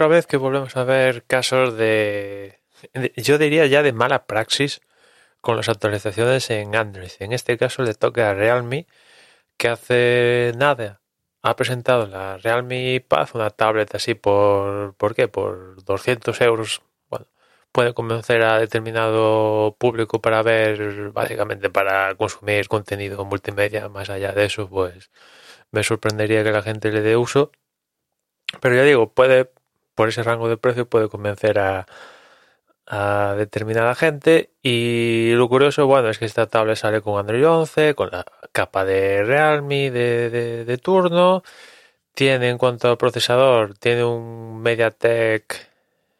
[0.00, 2.58] Otra vez que volvemos a ver casos de,
[3.16, 4.80] yo diría ya de mala praxis
[5.42, 7.10] con las actualizaciones en Android.
[7.18, 8.86] En este caso le toca a Realme
[9.58, 11.02] que hace nada
[11.42, 15.28] ha presentado la Realme Pad, una tablet así por, ¿por qué?
[15.28, 16.80] Por 200 euros.
[17.10, 17.26] Bueno,
[17.70, 23.90] puede convencer a determinado público para ver, básicamente para consumir contenido multimedia.
[23.90, 25.10] Más allá de eso, pues
[25.72, 27.52] me sorprendería que la gente le dé uso.
[28.60, 29.50] Pero ya digo, puede,
[29.94, 31.86] por ese rango de precio, puede convencer a,
[32.86, 34.50] a determinada gente.
[34.62, 38.84] Y lo curioso, bueno, es que esta tablet sale con Android 11, con la capa
[38.84, 40.30] de Realme de,
[40.64, 41.42] de- turno.
[42.14, 45.70] Tiene, en cuanto al procesador, tiene un MediaTek,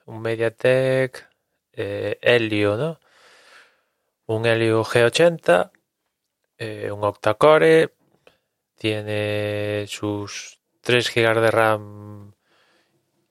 [0.06, 1.28] un MediaTek
[1.74, 3.00] eh, Helio, ¿no?
[4.26, 5.72] Un Helio G80,
[6.58, 7.94] eh, un octa-core,
[8.76, 12.32] tiene sus 3 GB de RAM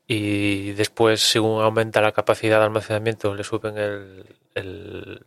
[0.09, 5.23] y después, según aumenta la capacidad de almacenamiento, le suben el, el-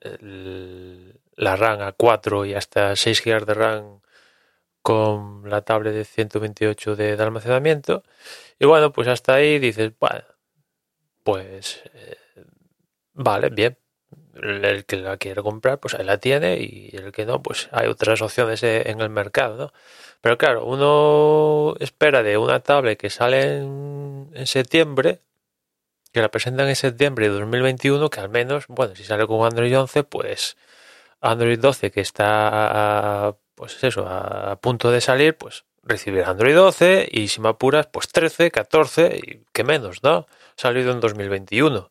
[0.00, 4.00] el- la RAM a 4 y hasta 6 GB de RAM
[4.82, 8.02] con la tablet de 128 de, de almacenamiento.
[8.60, 10.24] Y bueno, pues hasta ahí dices, bueno,
[11.24, 12.16] pues eh,
[13.14, 13.78] vale, bien.
[14.34, 17.88] El, que la quiere comprar, pues ahí la tiene y el que no, pues hay
[17.88, 19.72] otras opciones en el mercado, ¿no?
[20.22, 25.20] Pero claro, uno espera de una tablet que sale en, en septiembre,
[26.12, 29.78] que la presentan en septiembre de 2021, que al menos, bueno, si sale con Android
[29.78, 30.56] 11, pues
[31.20, 37.08] Android 12 que está, a- pues eso, a, punto de salir, pues recibirá Android 12
[37.10, 40.26] y si me apuras, pues 13, 14 y que menos, ¿no?
[40.58, 41.90] Ha salido en 2021,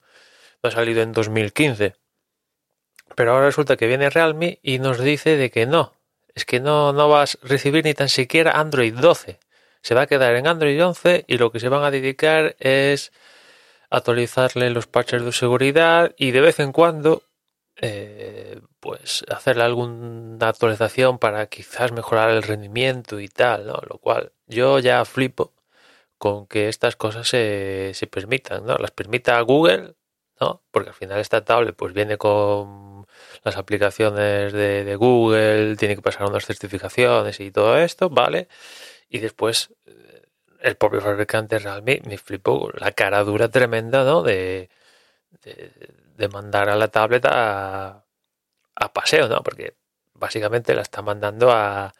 [0.63, 1.95] no ha salido en 2015.
[3.15, 5.93] Pero ahora resulta que viene Realme y nos dice de que no,
[6.35, 9.39] es que no, no vas a recibir ni tan siquiera Android 12.
[9.81, 13.11] Se va a quedar en Android 11 y lo que se van a dedicar es
[13.89, 17.23] actualizarle los parches de seguridad y de vez en cuando
[17.77, 23.79] eh, pues hacerle alguna actualización para quizás mejorar el rendimiento y tal, ¿no?
[23.89, 25.53] Lo cual yo ya flipo
[26.17, 28.77] con que estas cosas se, se permitan, ¿no?
[28.77, 29.95] Las permita Google,
[30.39, 30.61] ¿no?
[30.71, 32.90] Porque al final esta tablet pues viene con
[33.43, 38.47] las aplicaciones de, de Google, tiene que pasar unas certificaciones y todo esto, ¿vale?
[39.09, 40.23] Y después eh,
[40.61, 44.21] el propio fabricante Realme me flipó la cara dura tremenda, ¿no?
[44.23, 44.69] De,
[45.43, 45.71] de,
[46.17, 48.05] de mandar a la tablet a,
[48.75, 49.41] a paseo, ¿no?
[49.43, 49.75] Porque
[50.13, 51.93] básicamente la está mandando a,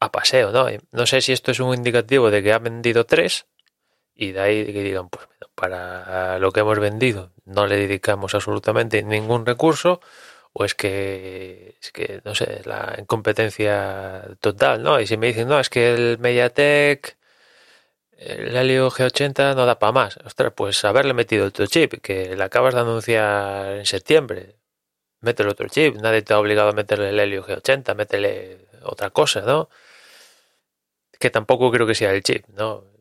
[0.00, 0.70] a paseo, ¿no?
[0.70, 3.46] Y no sé si esto es un indicativo de que ha vendido tres
[4.18, 9.02] y de ahí que digan, pues para lo que hemos vendido no le dedicamos absolutamente
[9.02, 10.00] ningún recurso
[10.52, 15.00] o es que, es que no sé, la incompetencia total, ¿no?
[15.00, 17.16] Y si me dicen, no, es que el Mediatek,
[18.12, 20.18] el Helio G80 no da para más.
[20.24, 24.56] Ostras, pues haberle metido otro chip, que le acabas de anunciar en septiembre.
[25.20, 29.42] Métele otro chip, nadie te ha obligado a meterle el Helio G80, métele otra cosa,
[29.42, 29.68] ¿no?
[31.20, 32.97] Que tampoco creo que sea el chip, ¿no?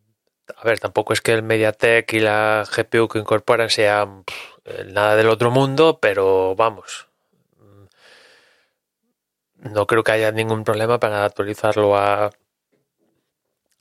[0.56, 4.24] A ver, tampoco es que el MediaTek y la GPU que incorporan sean
[4.88, 7.08] nada del otro mundo, pero vamos,
[9.58, 12.32] no creo que haya ningún problema para actualizarlo a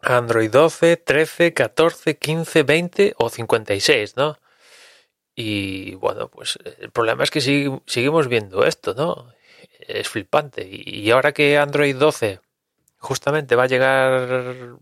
[0.00, 4.38] Android 12, 13, 14, 15, 20 o 56, ¿no?
[5.34, 9.32] Y bueno, pues el problema es que seguimos viendo esto, ¿no?
[9.80, 10.66] Es flipante.
[10.66, 12.40] Y ahora que Android 12
[12.98, 14.28] justamente va a llegar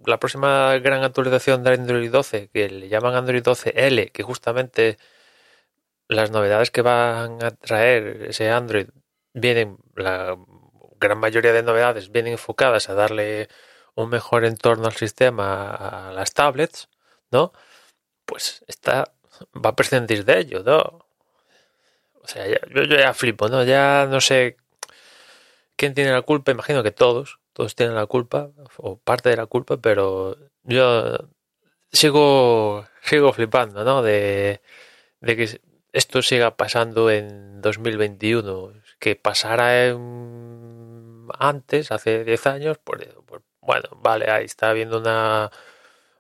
[0.06, 4.99] la próxima gran actualización de Android 12, que le llaman Android 12L, que justamente
[6.08, 8.88] las novedades que van a traer ese Android
[9.32, 10.37] vienen, la
[11.00, 13.49] gran mayoría de novedades vienen enfocadas a darle
[13.94, 16.88] un mejor entorno al sistema a las tablets,
[17.31, 17.52] ¿no?
[18.26, 19.12] Pues esta
[19.55, 21.06] va a prescindir de ello, ¿no?
[22.22, 23.62] O sea, ya- yo, yo ya flipo, ¿no?
[23.64, 24.56] Ya no sé
[25.76, 29.46] quién tiene la culpa, imagino que todos, todos tienen la culpa, o parte de la
[29.46, 31.16] culpa, pero yo
[31.92, 34.02] sigo, sigo flipando, ¿no?
[34.02, 34.60] De,
[35.22, 35.60] que
[35.92, 43.08] esto siga pasando en 2021, que pasara en, antes, hace 10 años, pues,
[43.60, 45.50] bueno, vale, ahí está habiendo una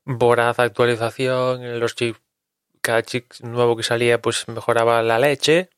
[0.04, 2.20] voraz actualización, los chips,
[2.80, 5.70] cada chip nuevo que salía pues mejoraba la leche,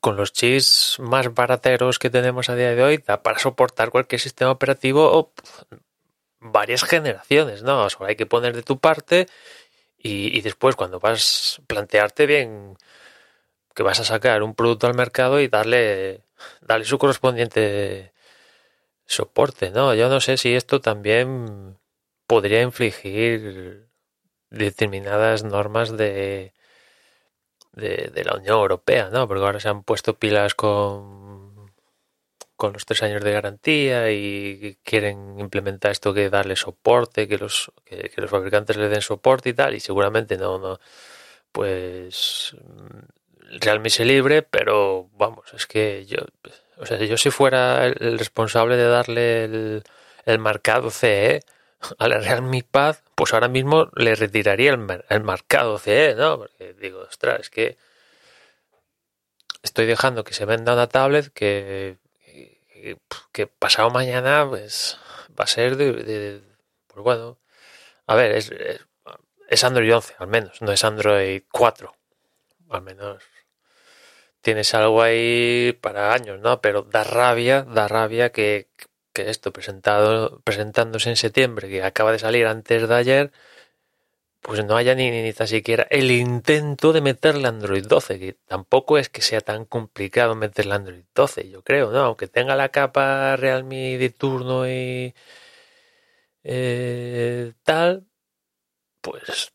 [0.00, 4.20] con los chips más barateros que tenemos a día de hoy da para soportar cualquier
[4.20, 5.32] sistema operativo o
[6.40, 7.88] varias generaciones, ¿no?
[7.88, 9.28] Solo hay que poner de tu parte
[9.98, 12.76] y, después cuando vas a plantearte bien
[13.74, 16.22] que vas a sacar un producto al mercado y darle,
[16.60, 18.12] darle su correspondiente
[19.06, 19.94] soporte, ¿no?
[19.94, 21.78] Yo no sé si esto también
[22.26, 23.88] podría infligir
[24.50, 26.52] determinadas normas de,
[27.76, 29.28] de, la Unión Europea, ¿no?
[29.28, 31.70] Porque ahora se han puesto pilas con,
[32.56, 37.70] con los tres años de garantía y quieren implementar esto que darle soporte, que los,
[37.84, 40.80] que, los fabricantes le den soporte y tal, y seguramente no, no,
[41.52, 42.56] pues
[43.60, 46.18] Realme se libre, pero vamos, es que yo,
[46.78, 49.84] o sea, yo si fuera el responsable de darle el,
[50.24, 51.42] el marcado CE
[51.98, 56.38] a la Realme Pad, pues ahora mismo le retiraría el, marcado CE, ¿no?
[56.38, 57.76] Porque digo, ostras, es que
[59.62, 61.98] estoy dejando que se venda una tablet que,
[63.32, 64.98] que, pasado mañana pues
[65.38, 66.42] va a ser de,
[66.86, 67.38] pues bueno,
[68.06, 68.50] a ver, es,
[69.48, 71.94] es, Android 11 al menos, no es Android 4,
[72.70, 73.22] al menos
[74.40, 76.60] tienes algo ahí para años, ¿no?
[76.60, 78.68] Pero da rabia, da rabia que,
[79.16, 83.32] que esto presentado, presentándose en septiembre, que acaba de salir antes de ayer,
[84.42, 88.98] pues no haya ni, ni, tan siquiera el intento de meterle Android 12, que tampoco
[88.98, 92.00] es que sea tan complicado meterle Android 12, yo creo, ¿no?
[92.00, 95.14] Aunque tenga la capa Realme de turno y
[96.44, 98.06] eh, tal,
[99.00, 99.52] pues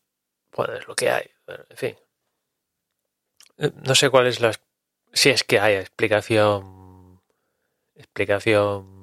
[0.56, 1.30] bueno, es lo que hay.
[1.70, 1.96] en fin.
[3.86, 4.52] No sé cuál es la...
[5.12, 7.20] Si es que hay explicación...
[7.94, 9.01] Explicación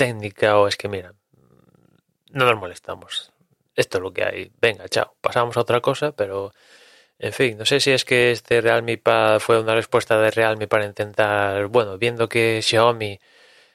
[0.00, 1.12] técnica o es que, mira,
[2.30, 3.32] no nos molestamos.
[3.76, 4.50] Esto es lo que hay.
[4.58, 5.14] Venga, chao.
[5.20, 6.52] Pasamos a otra cosa, pero
[7.18, 10.68] en fin, no sé si es que este Realme Pad fue una respuesta de Realme
[10.68, 13.20] para intentar, bueno, viendo que Xiaomi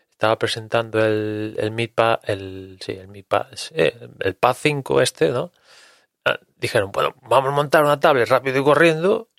[0.10, 5.30] estaba presentando el, el Mi Pad, el, sí, el Mi Pad, el Pad 5 este,
[5.30, 5.52] ¿no?
[6.26, 9.30] Ah, dijeron, bueno, vamos a montar una tablet rápido y corriendo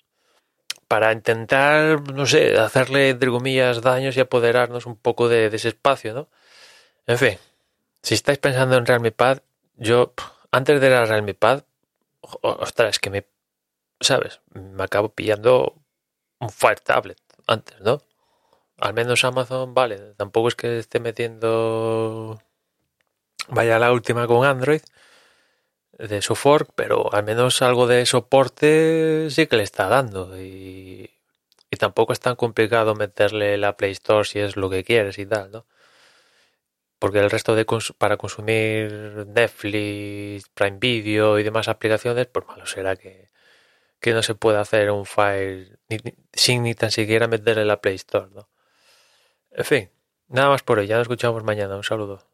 [0.87, 6.13] para intentar, no sé, hacerle, entre comillas, daños y apoderarnos un poco de ese espacio,
[6.13, 6.29] ¿no?
[7.07, 7.37] En fin,
[8.03, 9.39] si estáis pensando en Realme Pad,
[9.75, 10.13] yo
[10.51, 11.63] antes de la Realme Pad,
[12.41, 13.25] ostras, que me,
[14.01, 14.41] ¿sabes?
[14.53, 15.75] Me acabo pillando
[16.39, 18.01] un Fire Tablet antes, ¿no?
[18.77, 22.41] Al menos Amazon, vale, tampoco es que esté metiendo
[23.47, 24.81] vaya la última con Android
[25.93, 31.09] de su fork, pero al menos algo de soporte sí que le está dando y,
[31.71, 35.25] y tampoco es tan complicado meterle la Play Store si es lo que quieres y
[35.25, 35.65] tal, ¿no?
[36.99, 37.65] Porque el resto de
[37.97, 43.29] para consumir Netflix, Prime Video y demás aplicaciones, pues malo será que,
[43.99, 45.77] que no se pueda hacer un file
[46.33, 48.49] sin ni tan siquiera meterle la Play Store, ¿no?
[49.51, 49.91] En fin,
[50.27, 52.27] nada más por hoy, ya nos escuchamos mañana, un saludo.